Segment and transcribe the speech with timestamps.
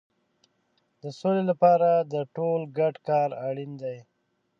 [1.01, 3.97] د سولې لپاره د ټولو ګډ کار اړین دی.